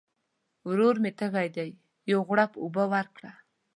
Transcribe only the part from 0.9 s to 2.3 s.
مي تږی دی، یو